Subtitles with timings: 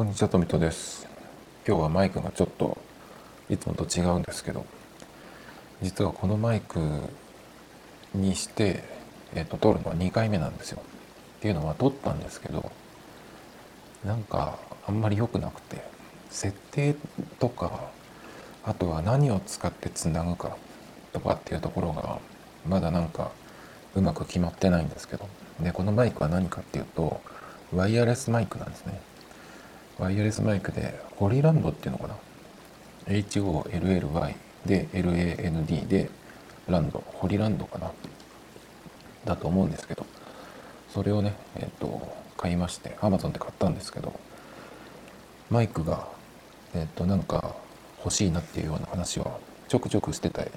[0.00, 1.06] こんにちは、とみとです。
[1.68, 2.78] 今日はマイクがちょっと
[3.50, 4.64] いつもと違うんですけど、
[5.82, 6.80] 実はこのマイク
[8.14, 8.82] にして、
[9.34, 10.80] えっと撮るのは2回目なんですよ。
[10.80, 12.72] っていうのは撮ったんですけど、
[14.02, 15.84] なんかあんまり良くなくて、
[16.30, 16.96] 設定
[17.38, 17.90] とか、
[18.64, 20.56] あとは何を使ってつなぐか
[21.12, 22.20] とかっていうところが、
[22.66, 23.32] まだなんか
[23.94, 25.28] うまく決まってないんですけど、
[25.60, 27.20] で、このマイクは何かっていうと、
[27.74, 28.98] ワイヤレスマイクなんですね。
[30.00, 32.16] ワイヤレスマイクで、ホリランドっていうのかな
[33.06, 36.10] ?HOLLY で LAND で
[36.66, 37.92] ランド、ホリランドかな？
[39.26, 40.06] だと思うんですけど、
[40.88, 44.18] それをね、えっ、と、買いまして、Amazon で買ったんですけど、
[45.50, 46.08] マイクが、
[46.74, 47.54] えっ、と、なんか
[48.02, 49.38] 欲しいなっていうような話は
[49.68, 50.50] ちょくちょくしてたり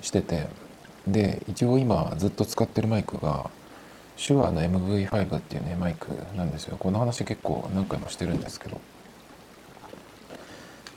[0.00, 0.48] してて、
[1.06, 3.50] で、一応今ずっと使ってるマイクが、
[4.16, 6.76] 手話の MV5 っていうねマイクなんですよ。
[6.78, 8.80] この話結構何回もしてるんですけど。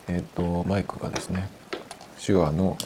[0.08, 1.50] えっ、とマイクがですね
[2.25, 2.78] 手話の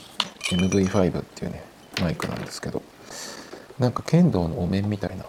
[0.52, 1.64] MV5 っていうね
[2.02, 2.82] マイクなんですけど。
[3.80, 5.26] なんか剣道のお面みたいな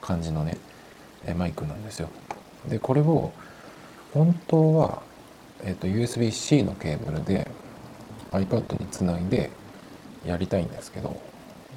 [0.00, 0.56] 感じのね
[1.36, 2.08] マイクなんですよ。
[2.68, 3.32] でこれを
[4.14, 5.02] 本当は、
[5.62, 7.50] えっと USB-C のケーブルで
[8.32, 9.50] iPad につないで
[10.24, 11.20] やりたいんですけど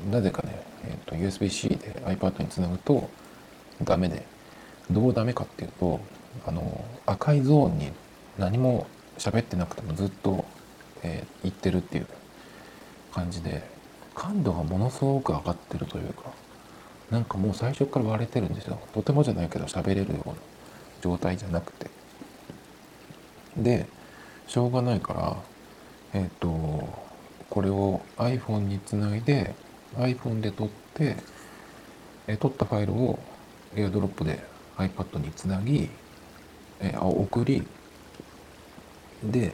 [0.10, 3.10] なぜかね、えー、と USB-C で iPad につなぐと
[3.84, 4.26] ダメで。
[4.92, 6.00] どうダメかっていうと
[6.46, 7.92] あの赤いゾーンに
[8.38, 10.46] 何も喋ってなくてもずっと、
[11.04, 12.08] えー、言ってるっていう
[13.14, 13.64] 感じで
[14.16, 16.24] 感度がものすごく上がってるというか
[17.10, 18.80] なんかもう最初から割れてるんですよ。
[18.94, 20.36] とてもじゃないけど喋れるような
[21.02, 21.90] 状態じゃなくて。
[23.58, 23.86] で
[24.48, 25.38] しょうがないから
[26.14, 26.50] えっ、と
[27.50, 29.54] これを iPhone につないで
[29.98, 31.16] iPhone で撮って、
[32.28, 33.20] え撮ったファイルを
[33.76, 34.44] AirDrop で
[34.78, 35.90] iPad につなぎ、
[36.80, 37.66] え送り、
[39.24, 39.54] で、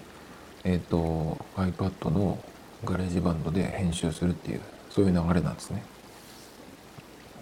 [0.64, 2.40] えっ、と、iPad の
[2.86, 5.84] ガレージバンドで編集するっていう、そういう流れなんですね。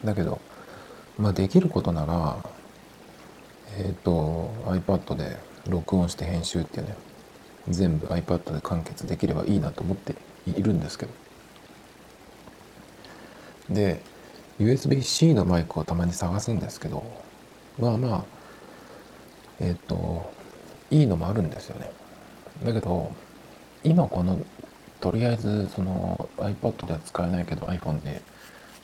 [0.04, 0.40] だけど、
[1.18, 2.38] まあできることなら、
[3.78, 6.96] えっ、と、iPad で録音して編集っていうね、
[7.70, 10.16] 全部 iPad で完結できればいいなと思って
[10.48, 11.12] いるんですけど、
[13.70, 14.02] で
[14.60, 17.04] USB-C のマイクをたまに探すんですけど
[17.80, 18.26] まあまあ
[19.60, 20.32] えっ、と
[20.92, 21.90] いいのもあるんですよね。
[22.64, 23.12] だけど
[23.84, 24.40] 今この
[25.00, 28.22] とりあえずその iPad では使えないけど iPhone で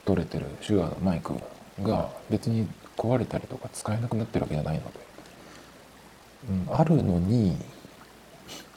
[0.06, 1.34] 撮れてる手話のマイク
[1.81, 5.00] が別に壊れたりとか使えなくなってるわけじゃないので、
[6.70, 7.58] うん、あるのに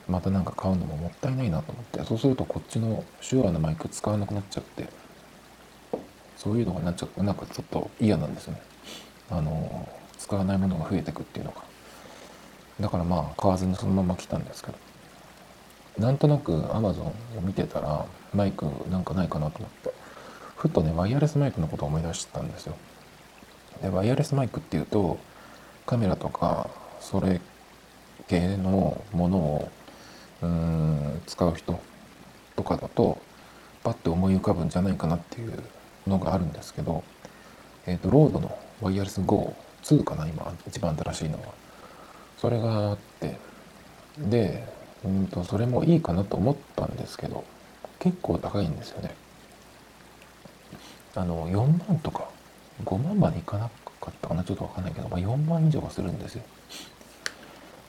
[0.08, 2.04] またなんか買うのももったいないなと思って。
[2.04, 4.88] そうするとこっちの手話のマイク使わなくなっちゃって。
[6.36, 8.62] そういうのがなっちゃってなんかちょっと嫌なんですよね。
[9.30, 11.62] あの使わないものが増えてくっていうのが。
[12.80, 14.78] だからまあ買わずにそのまま来たんですけど。
[15.98, 19.92] なんとなく Amazon を見てたらマイクなんかないかなと思って。
[20.56, 22.74] ふとねワイヤレスマイクのことを思い出してたんですよ。
[23.82, 25.18] でワイヤレスマイクっていうと
[25.86, 27.40] カメラとかそれ
[28.28, 29.68] 系のものを
[30.42, 31.78] うん使う人
[32.56, 33.18] とかだと
[33.82, 35.62] パッて思い浮かぶんじゃないかなっていう
[36.06, 37.02] のがあるんですけど、
[37.86, 41.48] えっ、と、ロードのワイヤレス GO2 かな、今、一番新しいのは。
[42.38, 43.36] それがあって、
[44.18, 44.66] で、
[45.04, 47.44] うんと、それもいいかなと思ったんですけど、
[47.98, 49.14] 結構高いんですよね。
[51.14, 52.28] あの、4万とか、
[52.84, 53.70] 5万までいかな
[54.00, 56.42] かったかな、ちょっとわかんないけど、まあ、4万以上はするんですよ。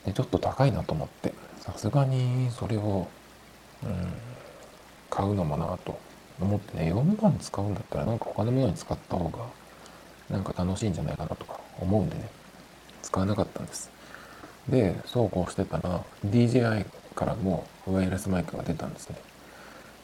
[0.04, 3.08] で、ちょっと高いなと思って、さすがにそれを、
[3.82, 4.12] うん、
[5.10, 5.98] 買うのもなと
[6.40, 9.38] 思ってね4万使うんだったらなんか他のものに使った方が
[10.30, 12.28] なんか楽しいんじゃないかなとか思うんでね
[13.02, 13.90] 使わなかったんです。
[14.68, 19.16] でそうこうしてたら DJI からもワイヤレスマイクが出たんですね。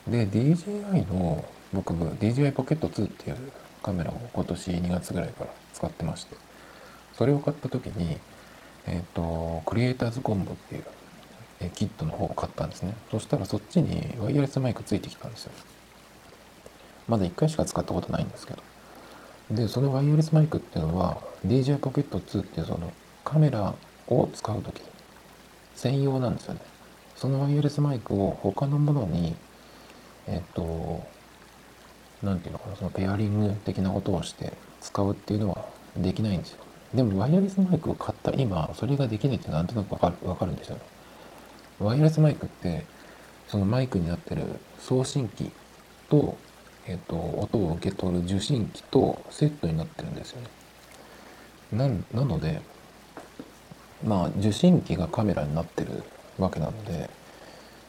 [0.07, 3.37] で DJI の僕 DJI ポケット2っていう
[3.83, 6.37] カメラを今年2月ぐらいから使ってまして
[7.15, 8.19] それを買った時に
[8.87, 12.95] えっ、とクリエイターズコンボっていうキットの方を買ったんですね。
[13.11, 15.53] そしたらそっちにワイヤレスマイクついてきたんですよ。
[17.13, 18.63] まだ1回しか使ったことないんですけど。
[19.51, 22.91] でそのワイヤレスマイクっていうのは DJI Pocket 2っていうその
[23.23, 23.75] カメラ
[24.09, 24.81] を使う時
[25.75, 26.61] 専用なんですよね。
[27.15, 29.37] そのワイヤレスマイクを他のものに
[30.27, 31.05] えっと
[32.23, 35.67] 何ていうのかなそのペアリング的なことをして使うっていうのは
[35.99, 36.65] できないんですよ。
[36.95, 40.83] でもワイヤレスマイクを買った今それができないってなんとなくわかるわかるんですよね。
[41.79, 42.87] ワイヤレスマイクって
[43.49, 44.45] そのマイクになってる
[44.79, 45.51] 送信機
[46.09, 46.37] と,、
[46.87, 50.49] えっと音を受け取る受信機とセットになってるんですよね。
[51.73, 51.89] な
[52.21, 52.61] なので
[54.05, 56.03] まあ受信機がカメラになってる
[56.39, 57.09] わけなので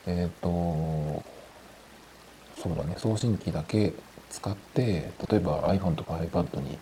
[0.06, 1.24] えっ、と
[2.62, 3.94] そうだね送信機だけ
[4.30, 6.78] 使って例えば iPhone とか iPad に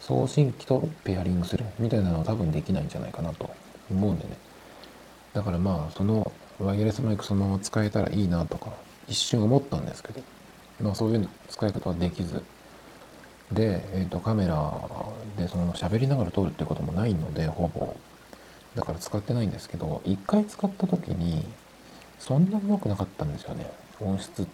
[0.00, 3.50] 送信機とペアリングするみたいなのは多分できないんじゃないかなと
[3.90, 4.36] 思うんでね
[5.32, 8.72] だからまあそのワイヤレスマイクそのまま使えたらいいなとか
[9.08, 10.20] 一瞬思ったんですけど
[10.80, 12.42] まあそういう使い方はできず。
[13.52, 14.72] で、えー、とカメラ
[15.36, 17.96] でその喋りながら撮るってこともないのでほぼ。
[18.74, 21.46] だから使ってないんですけど一回使った時に
[22.18, 23.70] そんなに良くなかったんですよね。
[24.00, 24.46] 音質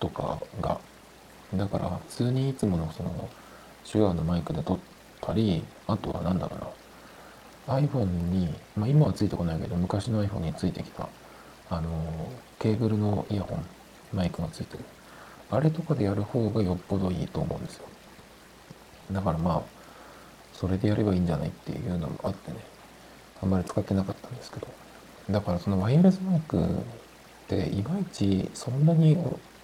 [0.00, 0.78] とかが。
[1.54, 3.28] だから普通にいつものその
[3.90, 4.78] 手話のマイクで撮っ
[5.20, 6.66] たりあとは何だろうな。
[7.66, 11.08] iPhone に、まあ、今はついてこないけど昔の iPhone についてきた
[11.70, 11.90] あの
[12.58, 13.64] ケーブルのイヤホン
[14.12, 14.84] マイクがついてる。
[15.50, 17.86] あれとかでやる方がよっぽどいいと思うんですよ。
[19.12, 19.62] だからまあ
[20.52, 22.58] それでやればいいんじゃないっていうのもあってね。
[23.42, 24.66] あんまり使ってなかったんですけど。
[25.30, 26.68] だからそのワイヤレスマイクっ
[27.48, 29.16] ていまいちそんなに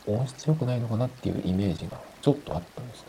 [0.07, 3.09] 音質良くないのかなっていうイメージがちょっとあったんですね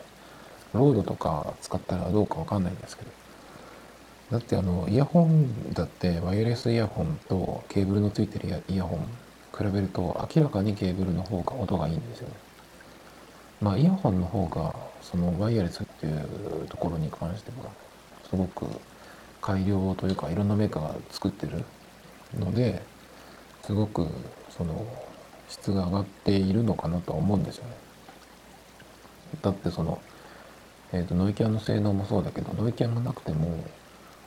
[0.73, 3.11] ロードとか使ったらどうかわかんないんですけど。
[4.31, 8.99] だってあのイヤホンだってワイヤレスイヤホンとケーブルのついてるイヤホン
[9.57, 12.35] 比べると明らかにケーブルの方が音がいいんですよね。
[13.61, 17.69] まあイヤホンの方がそのワイヤレスっていうところに関しては
[18.29, 18.65] すごく
[19.41, 21.63] 改良というかいろんなメーカーが作ってる
[22.37, 22.81] ので
[23.63, 24.07] すごく
[24.49, 24.85] その
[25.47, 27.71] 質が上がっているのかなとは思うんですよね。
[29.41, 30.01] だってその、
[30.91, 33.63] えーと、ノイキャンの性能もそうだけどノイキャンがなくても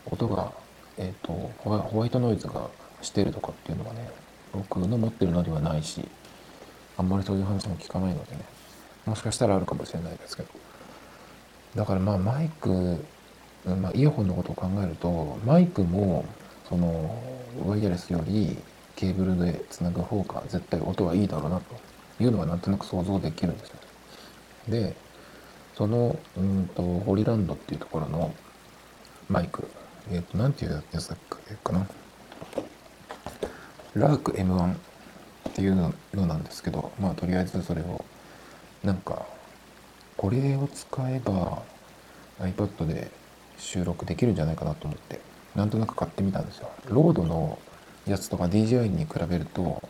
[0.06, 0.52] 音が、
[0.96, 2.68] えーと、ホワイトノイズが
[3.02, 4.10] してるとかっていうのはね
[4.52, 6.04] 僕の持ってるのではないし
[6.96, 8.53] あんまりそういう話も聞かないのでね
[9.06, 10.48] もしかしたらあるかもしれないですけど。
[11.74, 13.04] だからまあマイク、
[13.66, 16.24] まあ、イヤホンのことを考えるとマイクも
[16.68, 17.20] その
[17.66, 18.56] ワイヤレスより
[18.96, 23.76] ケーブルでつなぐ方が絶対音はいいだろうなというのはなんとなく想像できるんですよ。
[24.68, 24.96] で
[25.74, 28.32] そのうんとホリランドっていうところの
[29.28, 29.66] マイク。
[30.10, 31.18] えっ、ー、と何ていうやつだっ
[31.48, 31.86] けかな。
[33.94, 34.76] ラーク M1 っ
[35.54, 35.92] ていうの
[36.26, 38.04] なんですけどまあとりあえずそれを
[38.84, 39.26] なんか
[40.16, 41.62] これを使えば
[42.40, 43.10] iPad で
[43.56, 45.20] 収録できるんじゃないかなと思って
[45.54, 46.70] なんとなく買ってみたんですよ。
[46.88, 47.58] ロードの
[48.06, 49.82] やつとか DJI に比べると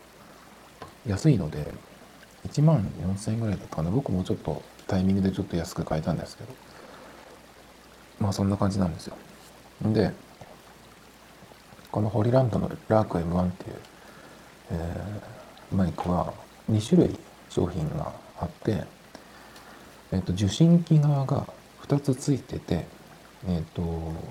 [1.07, 1.73] 安いので
[2.49, 3.91] 1万4000円ぐらいだったかな。
[3.91, 6.53] 僕もちょっとタイミングでちょっと安く買えたんですけど。
[8.21, 9.17] まあそんな感じなんですよ。
[9.83, 10.13] で
[11.91, 13.77] このホリランドのラーク M1 っていう、
[14.71, 16.33] えー、マイクは
[16.71, 17.19] 2種類
[17.49, 18.85] 商品があって、
[20.13, 21.47] えっ、と受信機側が
[21.87, 22.87] 2つついてて
[23.47, 23.83] えっ、と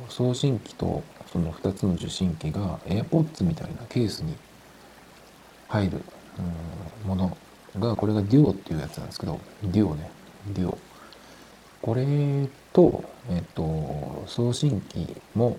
[0.09, 4.35] 送信機とその2つの受信機が AirPods みたいなケースに
[5.67, 6.01] 入る
[7.05, 7.37] もの
[7.79, 10.09] がこれが DUO っていうやつなんですけど DUO ね
[10.53, 10.77] DUO
[11.81, 15.57] これと,、えっ、と送信機も、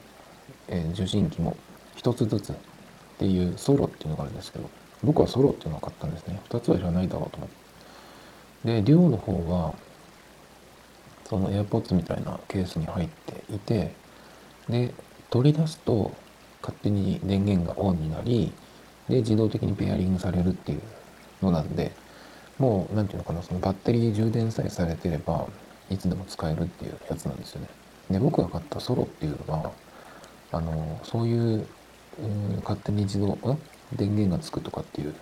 [0.69, 1.57] えー、受信機も
[1.97, 2.57] 1つずつっ
[3.19, 4.69] ていうソロっていうのがあるんですけど
[5.03, 6.41] 僕はソロっていうのを買ったんですね。
[6.49, 7.64] 2つはいらないだろうと思って。
[8.65, 9.75] で DUO の方は
[11.29, 13.93] その AirPods みたいなケースに入っていて
[14.69, 14.95] で
[15.31, 16.13] 取り出すと
[16.63, 18.53] 勝手に電源がオンになり
[19.09, 20.81] で自動的にペアリングされるっていう
[21.43, 21.93] のなんで
[22.59, 25.47] もう何て言うのかなそのバッテリー充電さえされてれば
[25.91, 27.69] いつでも使えるっていうやつなんですよね。
[28.11, 29.73] で僕が買ったソロっていうのは
[30.53, 31.67] あのそういうう
[32.63, 33.37] 勝手に自動
[33.95, 35.15] 電源がつくとかっていう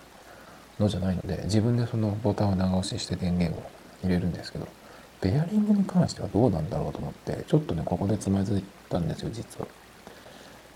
[0.79, 3.63] のじゃないので自分でそのボタンを長押しして電源を
[4.03, 4.67] 入れるんですけど
[5.21, 9.67] ベアリングに関してはどうなんだろうと思ってちょっとねここでつまずいたんですよ実は。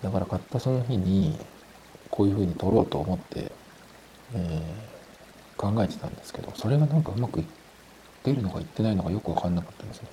[0.02, 1.38] だから買ったその日に
[2.10, 3.50] こういう風に撮ろうと思って、
[4.34, 7.46] えー、考えてたんですけどそれがなんかうまくいっ
[8.22, 10.08] てるのかいってないのかよく分かんなかったんですね。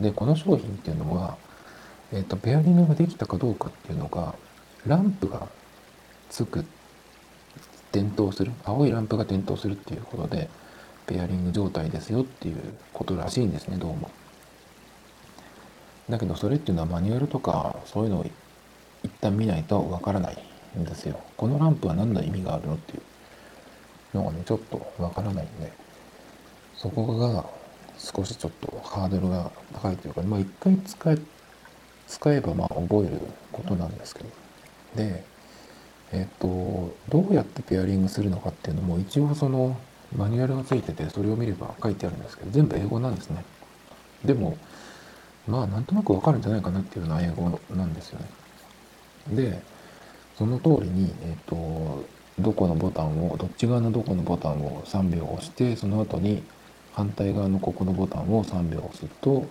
[0.00, 1.36] でこの商品っていうのは、
[2.12, 4.34] えーと、ペアリングができたかどうかっていうのが
[4.86, 5.46] ランプが
[6.30, 6.64] つくっ
[7.92, 10.48] 点灯する青いランプが点灯するっていうことで
[11.06, 12.56] ペアリング状態ですよっていう
[12.92, 14.10] ことらしいんですねどうも。
[16.08, 18.26] だけどそれっていうのはマニュアルとかそういうのを
[19.02, 20.38] 一旦見ないとわからない
[20.78, 21.20] んですよ。
[21.36, 23.00] このランプは何の意味があるのってい
[24.14, 25.72] うのがねちょっとわからないんで
[26.76, 27.44] そこが
[27.98, 31.18] 少しちょっとハードルが高いというかまあ一回使え
[32.08, 33.20] 使えばまあ覚える
[33.52, 34.28] ことなんですけど
[34.96, 35.24] で
[36.12, 39.76] えっ、とどうやってペアリングするのかっていうのも一応その
[40.16, 43.44] マニュアルがついててそれを見れば書いてあるんですけど全部英語なんですね。
[44.24, 44.56] でも
[45.46, 48.26] まあなんとなくわかるんじゃないかなっていうような英語なんですよね。
[49.36, 49.62] で
[50.36, 52.04] その通りに、えっ、と
[52.38, 56.42] どこのボタンをどっち側のどこのボタンを3秒押してその後に
[56.92, 59.46] 反対側のここのボタンを3秒押すと,、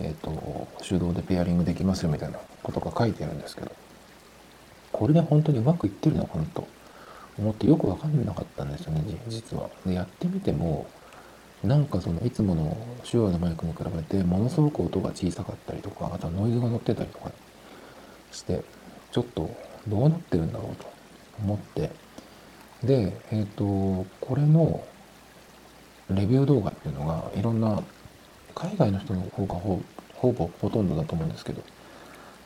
[0.00, 3.72] えーと、手動でペアリングできますよみたいなことが書いてあるんですけど。
[4.92, 6.66] これで本当にうまくいってるのかなと
[7.38, 9.68] 思ってよく分かんなかったんですよね実は。
[9.86, 10.86] でやってみても
[11.62, 17.32] なんかそのいつもの手話のマイクに比べてものすごく音が小さかったりとかあとはノイズが乗ってたりとか
[18.30, 18.62] して
[19.10, 19.50] ちょっと
[19.88, 20.86] どうなってるんだろうと
[21.40, 21.90] 思って
[22.82, 24.84] で、えっ、ー、と、これの
[26.10, 27.82] レビュー動画っていうのがいろんな
[28.54, 29.82] 海外の人の方がほ
[30.14, 31.62] ほぼほとんどだと思うんですけど、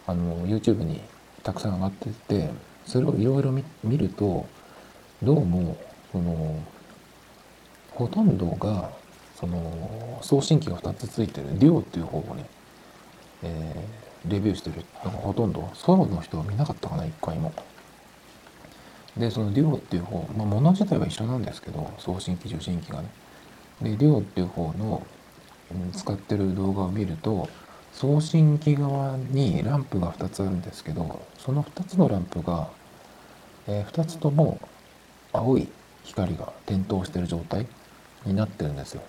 [0.06, 1.00] あの、YouTube に
[1.42, 2.50] たくさん上がってて、
[2.86, 4.46] それをいろいろ見ると、
[5.22, 5.76] どうも、
[6.10, 6.56] その、
[7.90, 8.90] ほとんどが、
[9.38, 12.46] その、送信機が2つついてる DUO っていう方をね、
[13.42, 17.52] えー、レビューしてるのがほとんど、ソロの人は見なかったかな、一回も。
[19.16, 23.08] で、そのデュオっていう方、まあ、物自体は一緒なんですけど、送信機、受信機がね。
[23.82, 25.02] で、デュオっていう方の
[25.92, 27.48] 使ってる動画を見ると、
[27.92, 32.68] 送信機側にランプが2つあるんですけど、その2つのランプが、
[33.68, 34.60] えー、2つとも
[35.32, 35.68] 青い
[36.04, 37.66] 光が点灯してる状態
[38.24, 39.02] になってるんですよ。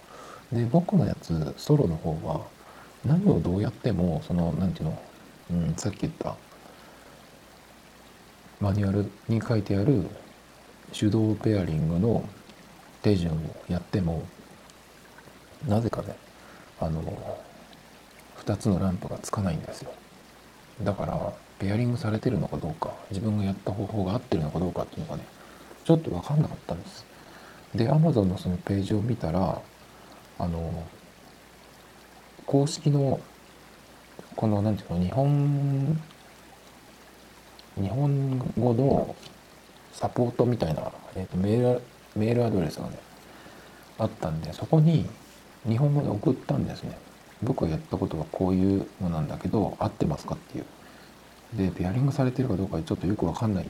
[0.51, 2.41] で、僕のやつ、ソロの方は、
[3.05, 5.01] 何をどうやっても、その、何ていうの、
[5.51, 6.35] うん、さっき言った
[8.63, 10.05] マニュアルに書いてある
[10.93, 12.23] 手動ペアリングの
[13.01, 13.37] 手順を
[13.67, 14.23] やっても
[15.67, 16.15] なぜかね
[16.79, 17.01] あの
[18.45, 19.93] 2つのランプがつかないんですよ。
[20.83, 25.23] だからペアリングされてるのかどうか自分がやった方法が合ってるのかどうかっていうのがね
[25.85, 27.05] ちょっと分かんなかったんです。
[27.75, 29.61] で Amazon のそのページを見たら
[30.39, 30.83] あの
[32.45, 33.19] 公式の
[34.35, 36.01] この何ていうの日本
[37.75, 39.15] 日本語の
[39.93, 41.81] サポートみたいな、えーと、メール
[42.15, 42.97] メールアドレスがね
[43.97, 45.07] あったんでそこに
[45.67, 46.97] 日本語で送ったんですね。
[47.43, 50.65] 僕がやったことはこういうのなんだけど合ってますかっていう。
[51.55, 53.69] でペアリングされてるかどうかちょっとよくわかんない。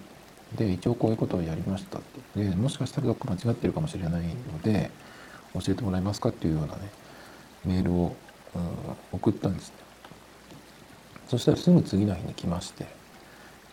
[0.56, 2.02] で一応こういうことをやりましたっ
[2.36, 2.44] て。
[2.50, 4.92] でもしかしたらどっか間違ってるかもしれないので
[5.54, 6.82] 教えてもらえますかっていうようなね
[7.66, 8.16] メールを、
[8.56, 8.62] うん、
[9.12, 9.70] 送ったんです。
[9.70, 9.76] ね
[11.28, 12.86] そしたらすぐ次の日に来まして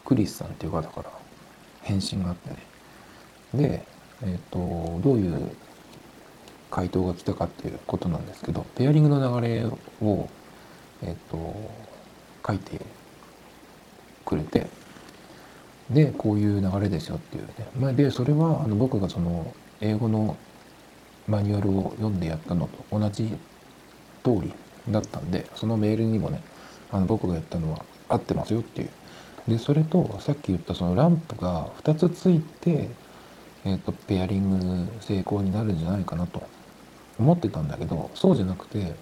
[0.05, 1.11] クリスさんっていう方から
[1.83, 2.57] 返信があってね。
[3.55, 3.87] で、
[4.23, 5.51] えっ、ー、とどういう
[6.71, 9.65] 回答が来たかっていうことなんですけどペアリングの流れ
[10.03, 10.29] を、
[11.03, 11.55] えっ、と
[12.47, 12.81] 書いて
[14.25, 14.69] くれて
[15.91, 20.37] でこういう流れですよっていうね、まあ、でそれはあの僕がその英語の
[21.27, 23.29] マニュアルを読んでやったのと同じ
[24.23, 24.53] 通り
[24.89, 26.43] だったんでそのメールにもね
[26.93, 28.91] あの僕がやったのは合ってますよっていう。
[29.49, 32.89] でそれとさっき言ったそのランプが2つついて、
[33.65, 36.43] えーと、ペアリング成功になるんじゃないかなと。
[37.21, 38.95] 思ってたんだけどそうじゃなくて、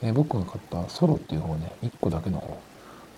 [0.00, 2.58] えー、僕が買ったソロっていう方ね1個だけの方。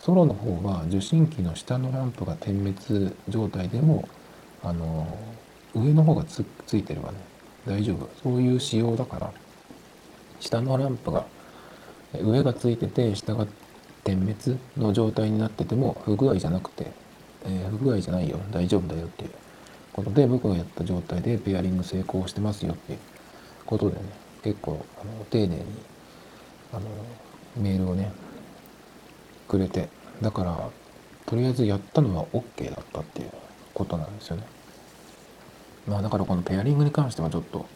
[0.01, 4.09] ソロの方は受信機の下のランプが点滅状態でも
[4.63, 5.07] あの
[5.75, 7.19] 上の方がつついてればね。
[7.67, 8.09] 大丈夫。
[8.23, 9.31] そういう仕様だから
[10.41, 11.27] 下のランプが
[12.15, 13.47] 上がついてて下が
[14.03, 16.91] 点滅の状態になってても不具合じゃなくて、
[17.45, 18.39] えー、不具合じゃないよ。
[18.51, 19.31] 大丈夫だよっていう
[19.93, 22.99] ことで僕がやった状態でペアリング成功してますよっていう
[23.67, 24.30] ことでね。
[24.43, 25.65] 結構あの丁寧に
[26.73, 26.83] あの
[27.57, 28.13] メールをね
[29.49, 29.89] くれて
[30.23, 30.71] だから
[31.27, 33.31] とりあえずやったのは OK だったっていう
[33.75, 34.45] ことなんですよね。
[35.87, 37.67] まあだからこのペアリングに関してはちょっと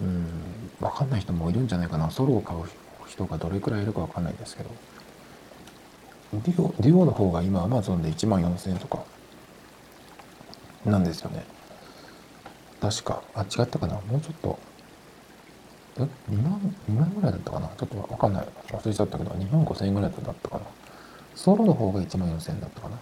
[0.00, 0.26] うん
[0.80, 2.10] 分かんない人もいるんじゃないかな。
[2.10, 2.60] ソロを買う
[3.06, 4.70] 人がどれくらいいるか分かんないですけど。
[6.32, 9.04] デュオデュオの方が今アマゾンで1万4000円とか
[10.84, 11.44] なんですよね。
[12.80, 14.00] 確かあ違ったかな？
[14.00, 14.58] もうちょっと
[15.98, 17.68] え2万2万ぐらいだったかな？
[17.76, 18.46] ちょっとわかんない。
[18.68, 20.64] 忘れちゃったけど2万5000円ぐらいだったかな。
[21.34, 22.98] ソロの方が1万4000円だったかな。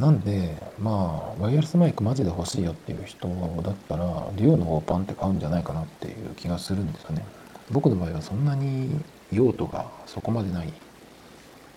[0.00, 3.28] なんでまあワイヤレスマイクマジで欲しいよっていう人
[3.62, 7.24] だったらデュオの方をパンって買うんじゃないかなっていう気がするんですよね。
[7.70, 8.90] 僕の場合はそんなに
[9.30, 10.72] 用途がそこまでないっ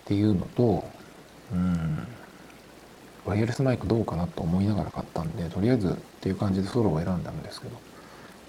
[0.04, 0.84] ていうのと
[1.52, 2.06] うん
[3.24, 7.76] ワイヤレスマイクどうかなと思いながら買ったんでとりあえずっていう感じでソロを選んだんですけど。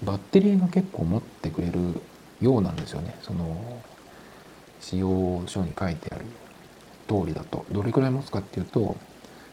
[0.02, 2.00] バッテリーが結構持ってくれる
[2.40, 3.16] ようなんですよね。
[3.22, 3.82] その
[4.80, 6.24] 使用書に書いてある
[7.06, 7.66] 通りだと。
[7.70, 8.96] どれくらい持つかっていうと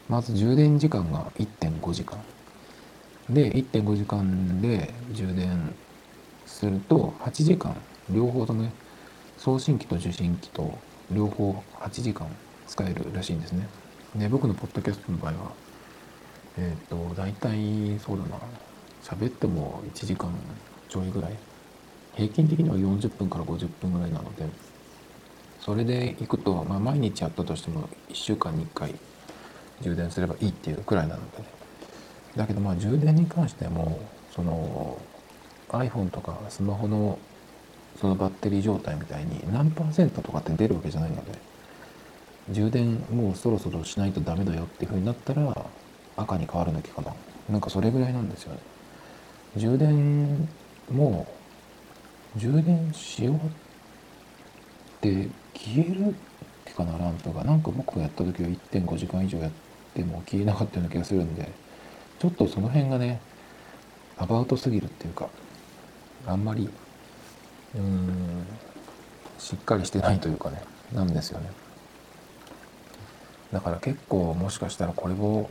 [0.07, 2.19] まず充電時間が1.5時間。
[3.29, 5.75] で1.5時間で充電
[6.45, 7.75] すると8時間。
[8.09, 8.71] 両方とね
[9.37, 10.77] 送信機と受信機と
[11.11, 12.27] 両方8時間
[12.67, 13.67] 使えるらしいんですね。
[14.15, 15.51] で僕のポッドキャストの場合は
[16.57, 18.39] えっ、と大体そうだな。
[19.03, 20.33] 喋っても1時間
[20.89, 21.37] ちょいぐらい。
[22.17, 24.43] 平均的には40分から50分ぐらいなので
[25.59, 28.95] それでいくと、まあ、毎日やったとしても1週間に1回
[29.81, 31.45] 充電すればいいっていうくらいなのでね。
[32.35, 33.99] だけどまあ充電に関しても
[34.35, 34.97] その
[35.69, 37.19] iPhone とかスマホの
[38.01, 41.31] そのバッテリー状態みたいに何パーセントとかって出るわけじゃないので
[42.49, 45.65] 充電もうそろそろしないとダメだよっていう風になったら
[46.15, 47.13] 赤に変わるだけかな。
[47.49, 48.59] なんかそれぐらいなんですよね。
[49.55, 50.47] 充電
[50.91, 51.27] も
[52.35, 53.39] う充電しようっ
[55.01, 56.13] て消えるっ
[56.65, 59.51] てかなランプがなんか僕がやった時は1.5時間以上やっ
[59.93, 61.49] ても消えなかったような気がするんで
[62.19, 63.19] ちょっとその辺がね
[64.17, 65.29] アバウトすぎるっていうか
[66.25, 66.69] あんまり
[67.75, 68.45] うーん
[69.39, 70.61] しっかりしてないというかね
[70.93, 71.49] なんですよね。
[73.51, 75.49] だから結構もしかしたらこれを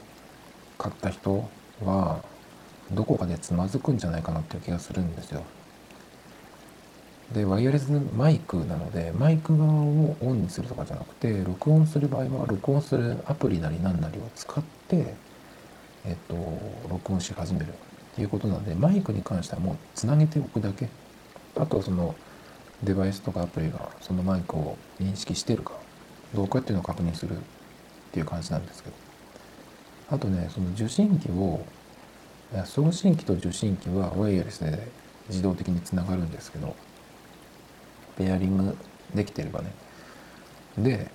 [0.79, 1.49] 買った人
[1.83, 2.23] は
[2.93, 5.43] どこかでつまずくんじゃないかなっていう気がするんですよ。
[7.33, 15.15] でワイヤレスマイクなのでマイク側をオンにするとかじゃなくて録音する場合は録音するアプリなり何なりを使って
[16.05, 16.35] えっと
[16.89, 17.73] 録音し始めるっ
[18.15, 20.89] ていうことなのでマイクに関してはもうつなげておくだけ。
[21.59, 22.15] あとその
[22.85, 25.73] デバイスとかアプリがそのマイクを認識してるか
[26.35, 27.41] どうかっていうのを確認するっ
[28.13, 29.07] ていう感じなんですけど。
[30.09, 31.65] あとねその受信機を
[32.65, 34.89] 送信機と受信機はワイヤレスで
[35.29, 36.77] 自動的につながるんですけど
[38.17, 38.77] ペアリング
[39.15, 39.73] できてればね。
[40.79, 41.11] で、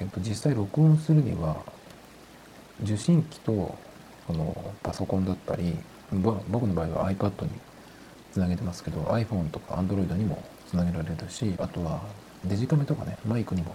[0.00, 1.56] えっと、実際録音するには
[2.82, 5.76] 受信機とこのパソコンだったり
[6.12, 7.50] 僕の場合は iPad に
[8.32, 12.02] つなげてますけど iPhone とか Android にもつなげられるしあとは
[12.44, 13.74] デジカメとかねマイクにも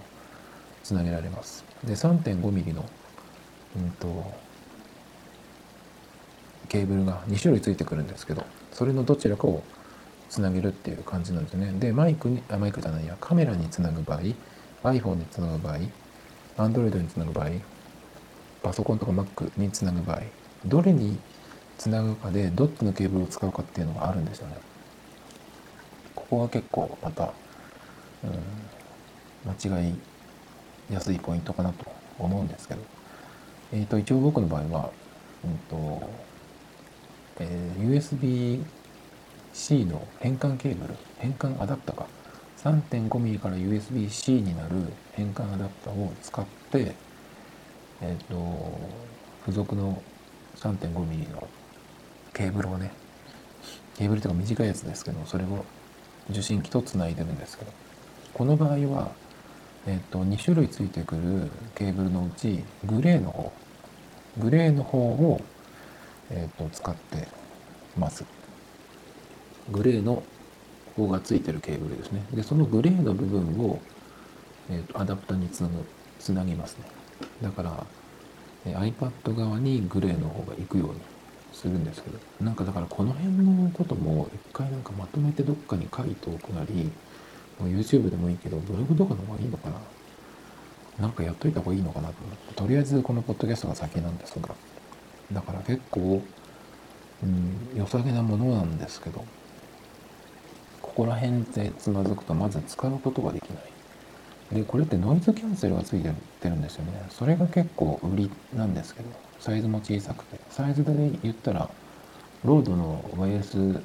[0.82, 1.64] つなげられます。
[1.84, 2.84] で 3.5mm の
[3.76, 4.32] うんと
[6.74, 9.62] ケーブルが2種類ついてくるんですけどそれのどちらかを
[10.28, 11.72] つなげるっていう感じなんですね。
[11.78, 14.22] でマイクにあマイクじゃないやカメラにつなぐ場合
[14.82, 15.78] iPhone につなぐ場合
[16.56, 17.50] Android につなぐ場合
[18.60, 20.22] パソコンとか Mac につなぐ場合
[20.64, 21.16] どれに
[21.78, 24.56] つなぐかでどっちのケーブルを使うかっていうのがあるんですよね。
[26.16, 27.32] ここが結構また、
[28.24, 29.94] うん、間違い
[30.90, 31.84] やすいポイントかなと
[32.18, 32.80] 思うんですけど。
[33.72, 34.90] えー、と一応僕の場合は、
[35.44, 36.02] うんと
[37.38, 38.60] えー、
[39.52, 42.06] USB-C の変換ケーブル変換アダプターが
[42.58, 44.76] 3.5mm から USB-C になる
[45.12, 46.94] 変換アダプターを使って、
[48.00, 48.78] えーと、
[49.40, 50.02] 付属の
[50.56, 51.48] 3.5mm の
[52.32, 52.92] ケーブルをね
[53.96, 55.64] ケーブルとか短いやつですけどそれを
[56.30, 57.72] 受信機とつないでるんですけど
[58.32, 59.12] この場合は
[59.86, 63.52] えっと、2種類ついてくるケーブルのうちグレーの方
[64.38, 65.40] グレーの方を、
[66.30, 67.28] えっと、使って
[67.96, 68.24] ます。
[69.70, 70.22] グレーの
[70.96, 72.22] 方がついてるケーブルですね。
[72.32, 73.80] でそのグレーの部分を、
[74.70, 75.74] えっと、アダプタにつなぐ
[76.18, 76.84] つなぎますね。
[77.42, 77.86] だから、
[78.66, 81.00] え iPad 側にグレーの方が行くように
[81.52, 86.90] するんですけどなんかだからこの辺のことも一回なんかまとめてどっかに書いておくなり
[87.60, 89.76] YouTube でもいいけど、ブログとかの方がいいのかな。
[90.98, 94.54] なんかやっといた方がいいのかなと思って、とりあえずこのポッドキャストが先なんですが、
[95.32, 96.22] だから結構、
[97.22, 99.24] うん、良さげなものなんですけど、
[100.82, 104.60] ここら辺でつまずくとまず使うことができない。
[104.60, 106.92] で、これってノイズキャンセルがついてるんですよね。
[107.10, 109.08] それが結構売りなんですけど、
[109.40, 110.38] サイズも小さくて。
[110.50, 111.68] サイズで言ったら、
[112.44, 113.80] ロードの YS5、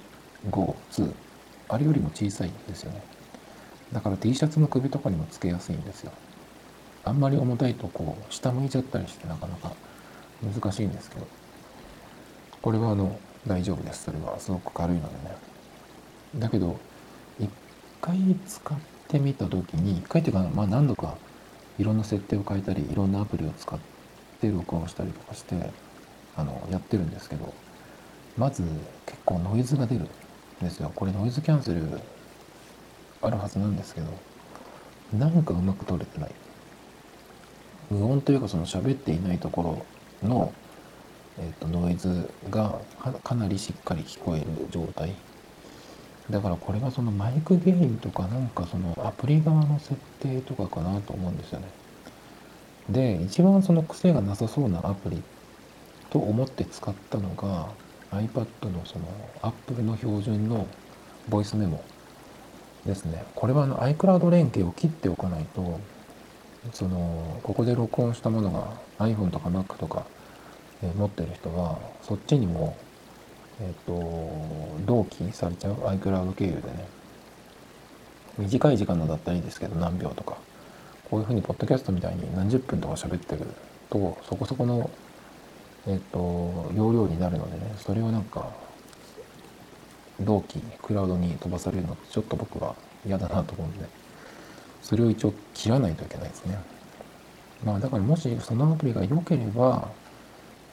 [0.51, 1.13] 2、
[1.69, 3.01] あれよりも小さいんですよね。
[3.93, 6.11] だから T シャツの首とかにもつけやすいんですよ
[7.05, 9.73] あんまり重たいとこう下向いちゃったりしてなかなか
[10.41, 11.27] 難しいんですけど。
[12.61, 14.03] これはあの大丈夫です。
[14.05, 14.39] それは。
[14.39, 15.35] すごく軽いのでね。
[16.35, 16.79] だけど
[17.39, 17.49] 一
[18.01, 21.15] 回使ってみた時に一回っていうかまあ何度か
[21.79, 23.79] いろんな設定を変えたりいろんなアプリを使っ
[24.39, 25.55] て録音したりとかして
[26.35, 27.53] あのやってるんですけど
[28.37, 28.63] まず
[29.05, 30.07] 結構ノイズが出るん
[30.61, 30.91] ですよ。
[30.93, 31.81] これノイズキャンセル
[33.21, 34.07] あるはずなんですけど
[35.17, 36.31] なんかうまく撮れてない。
[37.89, 39.85] 無音というかその喋っていないところ
[40.23, 40.53] の、
[41.39, 42.79] えーと、ノイズが
[43.23, 45.13] かなりしっかり聞こえる状態
[46.29, 51.67] だからこれがそのマイクゲインとかなんかそのアプリ側の設定とかかなと思うんですよね
[52.89, 55.21] で一番その癖がなさそうなアプリ
[56.09, 57.69] と思って使ったのが
[58.11, 59.05] iPad のその
[59.41, 60.65] Apple の標準の
[61.27, 61.83] ボイスメモ
[62.85, 63.23] ですね。
[63.35, 65.79] これはあの iCloud 連携を切っておかないと、
[66.73, 70.05] そのここで録音したものが iPhone とか Mac とか、
[70.83, 72.77] えー持ってる人はそっちにも、
[73.61, 73.91] えっと
[74.85, 76.87] 同期されちゃう iCloud 経由でね。
[78.37, 80.37] 短い時間のだったらいいですけど何秒とか。
[81.09, 83.41] こういうふうにポッドキャストみたいに何十分とか喋ってる
[83.89, 84.89] とそこそこの、
[85.87, 88.51] えっと容量になるのでねそれをなんか
[90.19, 93.85] 同期クラウドに飛ばされるのってちょっと僕は嫌だなと思うんで。
[94.81, 96.57] それを一応切らないといけないですね。
[97.63, 99.89] まあだからもしそのアプリが良ければ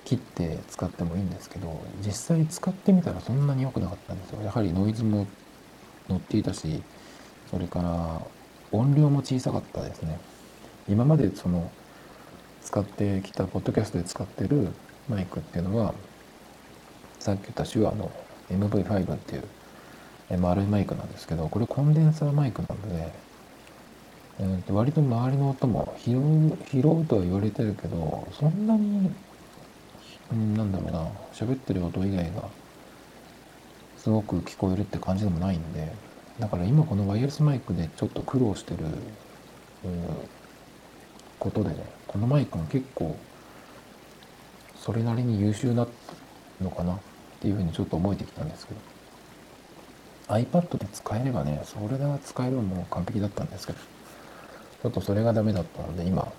[0.05, 4.43] 切って使ってもいいんですけど実際使ってみたらそんなに良くなかったんですよ。
[4.43, 5.27] やはりノイズも
[6.09, 6.83] 乗っていたし
[7.51, 8.21] それから
[8.73, 10.19] 音量も小さかったですね。
[10.89, 11.71] 今までその
[12.63, 14.69] 使ってきたポッドキャストで使ってる
[15.09, 15.95] マイクっていうのは
[17.19, 18.11] さっき言った手話の
[18.51, 23.13] MV5 っていう丸いマイクなんですけどこれコンデンサーマイクなので、
[24.39, 29.11] えーと割と周りの音も拾う拾うとは言われてるけどそんなに、
[30.33, 32.49] うん、なんだろうな喋ってる音以外が
[33.97, 35.91] すごく聞こえるって感じでもないんで
[36.39, 38.91] だから今このワイヤレスマイクでちょっと苦労してる、うん、
[41.39, 43.17] ことでねこのマイクが結構
[44.77, 45.87] それなりに優秀な
[46.61, 46.99] のかなっ
[47.41, 48.81] ていうふうにちょっと思えてきたんですけど。
[50.29, 53.96] iPad で使えればねそれが使えればも完璧だったんですけど。
[54.83, 56.31] ちょっとそれがダメだったので今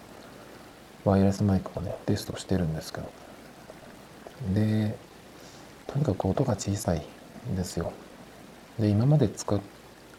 [1.03, 3.09] ワイヤレスマイクをねテストしてるんですけど。
[4.53, 4.95] で
[5.87, 7.03] とにかく音が小さい
[7.49, 7.91] んですよ。
[8.77, 9.59] で今まで使っ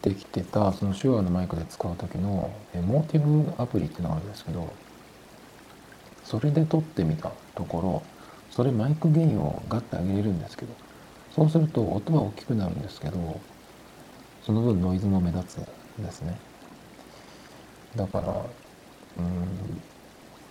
[0.01, 4.73] てきてたその手話のマイクで使う時のえモーティブアプリっていうのがあるんですけど
[6.23, 8.03] それで撮ってみたところ
[8.51, 10.73] それマイクゲインをガッて上げれるんですけど
[11.31, 13.39] そうすると音は大きくなるんですけど
[14.43, 16.37] その分ノイズも目立つんですね。
[17.95, 18.27] だから
[19.17, 19.81] うん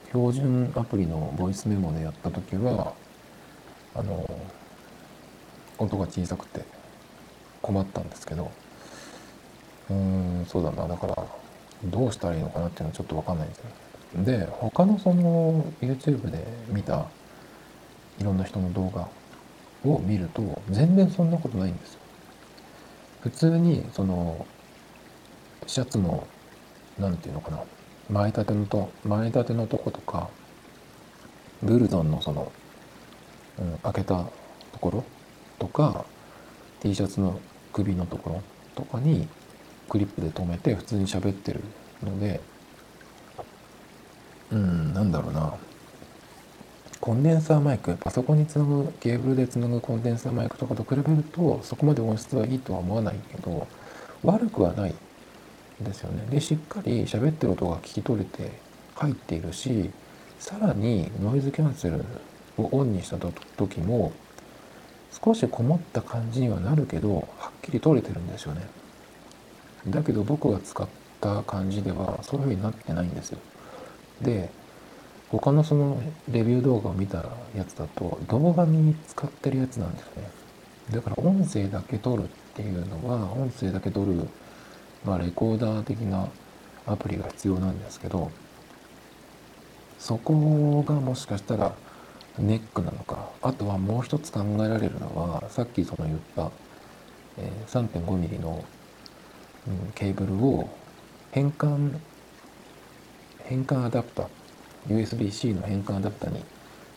[0.09, 2.95] 標準アプリのボイスメモでやった時は
[3.95, 4.29] あの
[5.79, 6.63] 音が小さくて
[7.63, 8.51] 困ったんですけど
[9.91, 11.27] うんそうだなだから
[11.85, 13.65] どうしたらいいのかなっていうのはちょっと分かんないんですよ。
[14.25, 17.07] で他のその YouTube で見た
[18.19, 19.09] いろんな人の動画
[19.85, 22.01] を見ると全然そんなことないんですよ。
[23.21, 24.47] 普通にその
[25.67, 26.27] シャツの
[26.99, 27.63] なんていうのかな。
[28.11, 30.31] 前立てのと前立てのとことか
[31.63, 32.51] ブルゾンのその、
[33.59, 34.25] うん、開けた
[34.73, 35.05] ところ
[35.59, 36.05] とか
[36.81, 37.39] T シャツの
[37.73, 38.43] 首のところ
[38.75, 39.29] とかに
[39.89, 41.61] クリップで留めて普通に喋ってる
[42.03, 42.41] ので
[44.51, 45.55] うんなんだろうな。
[47.01, 53.67] コンデンサーマイクパソコンにつなぐケーブルでつなぐコンデンサーマイクとかと比べるとそこまで音質はいいとは思わないけど
[54.25, 54.95] 悪くはない。
[55.81, 56.27] ですよね。
[56.31, 58.51] でしっかり喋ってる音が聞き取れて
[58.95, 59.91] 入っているし
[60.39, 62.05] さらにノイズキャンセル
[62.57, 64.13] をオンにした時も
[65.25, 68.67] 少しこもった感じにはなるけどはっきり取れてるんですよね。
[69.87, 70.87] だけど僕が使っ
[71.21, 73.39] た感じではそういう風になってないんですよ。
[74.21, 74.51] で
[75.31, 77.19] 他のそのレビュー動画を見た
[77.55, 80.31] やつだと動画に使ってるやつなんですね。
[80.91, 84.27] だから音声だけ撮るっていうのは音声だけ撮る、
[85.05, 86.29] まあ、レコーダー的な
[86.87, 88.31] アプリが必要なんですけど
[89.99, 91.75] そこがもしかしたら
[92.39, 96.51] ネックなのかあとはもう一つ考えられるのはさっきその言った、
[97.37, 98.65] え、3.5mm の、
[99.95, 100.71] ケーブルを
[101.33, 101.99] 変換
[103.45, 104.29] 変換アダプター
[104.89, 106.43] USB-C の変換アダプターに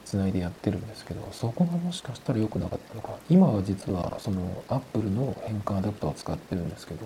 [0.05, 3.17] つないでやってるんですけどそこがもしかしたら良くなかったのか。
[3.29, 7.05] 今は実はその Apple の変換アダプターを使ってるんですけど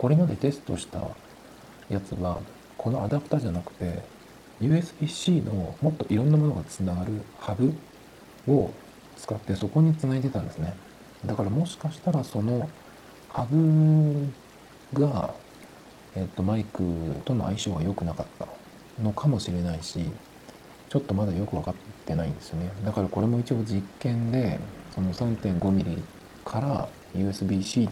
[0.00, 0.98] これまでテストした
[1.90, 2.38] やつは
[2.78, 4.02] このアダプターじゃなくて
[4.62, 7.74] USB-C のもっといろんなものがつながるハブ
[8.50, 8.70] を
[9.18, 10.74] 使ってそこにつないでたんですね。
[11.26, 12.70] だからもしかしたらその
[13.28, 14.26] ハブ
[14.94, 15.34] が、
[16.16, 16.82] えっと、マイク
[17.26, 18.48] との相性が良くなかった
[19.02, 20.06] のかもしれないし
[20.88, 21.74] ちょっとまだよく分かっ
[22.06, 22.70] てないんですよね。
[22.86, 24.58] だからこれも一応実験で
[24.94, 25.98] その 3.5mm
[26.46, 27.88] から USB-C に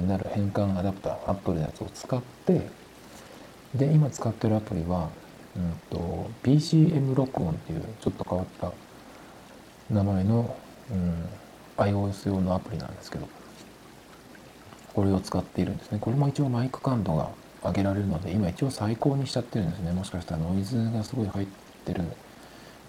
[0.00, 2.66] なる変換アダプター Apple のやつを使って
[3.74, 5.10] で今使ってるアプリは、
[5.56, 8.72] うんと、PCM 録音っていうちょっと変わった
[9.90, 10.56] 名前の、
[10.90, 11.28] うん、
[11.76, 13.28] iOS 用のアプリなんですけど
[14.94, 15.98] これを使っているんですね。
[15.98, 17.30] これも一応マイク感度が
[17.64, 19.92] 上げられるので今一応最高にしちゃってるんですね。
[19.92, 21.46] もしかしたらノイズがすごい入っ
[21.84, 22.02] てる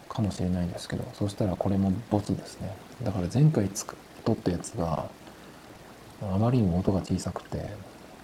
[0.09, 2.75] かもしれないんですけどそしたらこれもボツですね。
[3.03, 5.09] だから前回つく撮ったやつが
[6.31, 7.69] あまりにも音が小さくて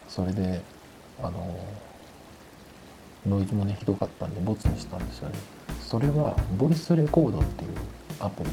[0.08, 0.62] それで
[1.22, 1.60] あの
[3.28, 5.36] ノイズもねひどかったんでボツにしたんですよね。
[5.82, 7.72] それはボイスレコードっていう
[8.20, 8.50] アプリ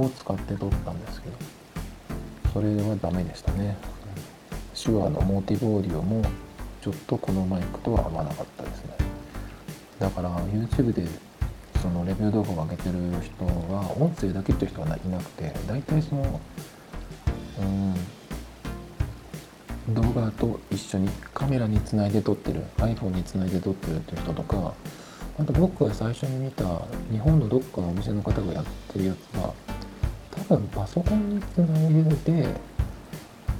[0.00, 1.36] を使って撮ったんですけど
[2.52, 3.76] それはダメでしたね。
[4.74, 6.22] 手話のモーティブオーディオも
[6.82, 8.96] ちょっとこのマイクとは合わなかったですね。
[9.98, 11.06] だから YouTube で
[11.80, 16.40] そのレビュー動画を上げてる人は音声だけっていう人はいなくて大体その
[17.60, 17.94] うん
[19.90, 24.72] 動画と一緒にカメラにつないで撮ってる iPhone につないで撮ってるっていう人とか
[25.38, 26.64] あと僕が最初に見た
[27.10, 29.52] 日本のどっかのお店の方がやってるやつは
[30.48, 32.48] 多分パソコンにつないで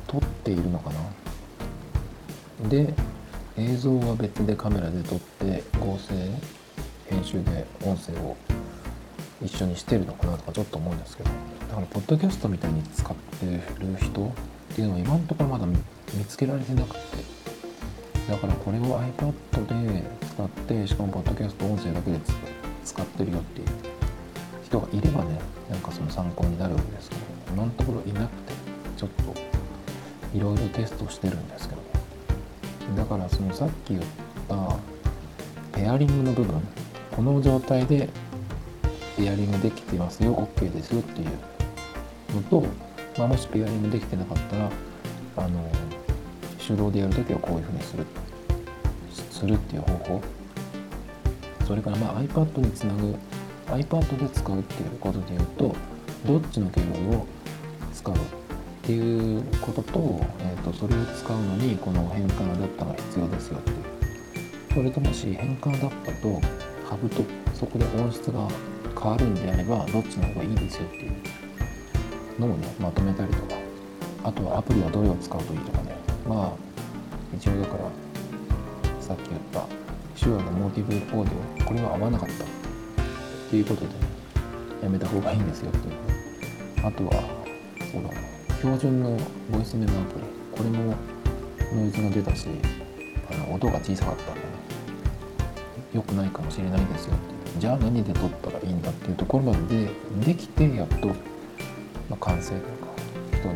[0.06, 2.68] 撮っているのかな。
[2.68, 2.94] で
[3.56, 6.14] 映像は別でカメラで撮って合成
[7.08, 8.36] 編集で音声を
[9.42, 11.30] 一緒にしてるのかなとかちょっと思うんですけど
[11.68, 13.60] だからポッドキャストみたいに使ってる
[14.00, 14.32] 人
[14.74, 17.34] っていうのは今のところまだ見つけられてなくて。
[18.28, 22.18] だからこれを iPad で使ってしかもポッドキャスト音声だけで
[22.82, 23.66] 使ってるよっていう
[24.64, 25.38] 人がいればね
[25.70, 28.52] なんかその参考になるんですけど今のところいなくて
[28.96, 29.34] ちょっと
[30.34, 31.82] いろいろテストしてるんですけど。
[32.96, 34.02] だからそのさっき言っ
[34.48, 34.76] た
[35.72, 36.60] ペアリングの部分
[37.10, 38.08] この状態で
[39.16, 42.66] ペアリングできてますよ OK ですよっていうのと、
[43.18, 44.70] まあ、もしペアリングできてなかったら
[45.36, 45.70] あの
[46.66, 48.06] 手動でやるときはこういうふうにする。
[49.30, 50.22] するっていう方法。
[51.66, 53.14] それからまあ iPad につなぐ
[53.66, 55.74] iPad で使うっていうことで言うと
[56.26, 57.26] どっちのケーブルを
[57.92, 58.18] 使うっ
[58.82, 63.76] ていうことと,、えーと、それを使うのにこの変換アダプターが必要ですよっていう。
[64.74, 66.40] それともし変換アダプターと
[66.88, 67.22] ハブと
[67.54, 68.48] そこで音質が
[69.00, 71.43] 変わるんであればどっちの方がいいですよっていう。
[72.38, 73.54] のをねまとめたりとか。
[74.24, 75.94] あとはアプリはどれを使うといいとかね。
[76.26, 76.52] まあ
[77.36, 77.90] 一応だから
[79.00, 79.66] さっき言った
[80.18, 81.64] 手話のモーティブオーディオ。
[81.66, 82.44] これは合わなかった。
[82.44, 82.46] っ
[83.50, 83.88] ていうことで、
[84.82, 85.94] やめた方がいいんですよっていう。
[86.86, 87.12] あとは
[87.92, 88.14] そうだな
[88.56, 89.10] 標準の
[89.50, 90.24] ボイスメモアプリ。
[90.56, 90.94] これも
[91.74, 92.48] ノイズが出たし
[93.30, 94.46] あの音が小さかったんでね。
[95.92, 97.18] 良くないかもしれないですよっ
[97.52, 99.90] てじゃあ何で撮ったらいいんだっていうところまで
[100.24, 101.08] できてやっと、
[102.08, 102.68] まあ、完成というか
[103.32, 103.54] 人に、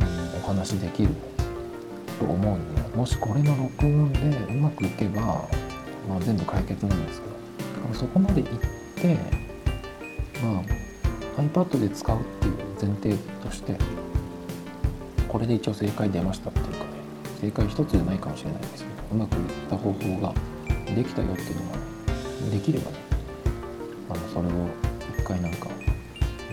[0.00, 1.10] うん、お話できる
[2.18, 4.20] と思うんでもしこれの録音で
[4.52, 8.46] うまくいけば、まあ、全部解決なんですけどそこまでいっ
[8.96, 9.16] て
[10.42, 13.76] まあ iPad で使うっていう前提として
[15.28, 16.80] これで一応正解出ましたっていうかね
[17.40, 20.34] 正解一つじゃないかもしれないですけどうまくいった方法が
[20.94, 21.78] できたよっていうのが
[22.50, 22.96] できればね
[24.10, 24.50] あのそれを
[25.18, 25.69] 一回なんか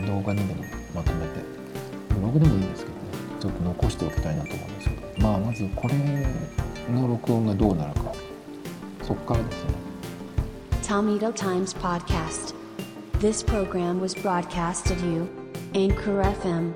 [0.08, 0.64] 動画にでも
[0.96, 1.42] まとめて
[2.16, 3.02] ブログでもいいんですけどね
[3.40, 5.96] ちょっと残しておきたいなと思うんですけどまあまずこれ
[6.92, 8.14] の録音がどうなるか。
[9.04, 9.70] そっからですね。
[10.84, 12.54] Tomito Times Podcast.
[13.20, 15.28] This program was broadcast to you
[15.74, 16.74] Anchor FM